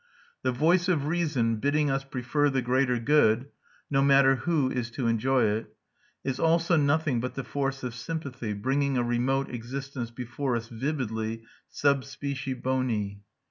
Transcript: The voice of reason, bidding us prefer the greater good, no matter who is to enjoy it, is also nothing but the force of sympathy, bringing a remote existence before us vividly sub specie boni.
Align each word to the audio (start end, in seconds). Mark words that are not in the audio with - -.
The 0.41 0.51
voice 0.51 0.87
of 0.89 1.05
reason, 1.05 1.57
bidding 1.57 1.91
us 1.91 2.03
prefer 2.03 2.49
the 2.49 2.63
greater 2.63 2.97
good, 2.97 3.49
no 3.91 4.01
matter 4.01 4.37
who 4.37 4.71
is 4.71 4.89
to 4.97 5.05
enjoy 5.05 5.43
it, 5.45 5.75
is 6.23 6.39
also 6.39 6.75
nothing 6.75 7.19
but 7.19 7.35
the 7.35 7.43
force 7.43 7.83
of 7.83 7.93
sympathy, 7.93 8.53
bringing 8.53 8.97
a 8.97 9.03
remote 9.03 9.51
existence 9.51 10.09
before 10.09 10.55
us 10.55 10.69
vividly 10.69 11.43
sub 11.69 12.03
specie 12.03 12.55
boni. 12.55 13.21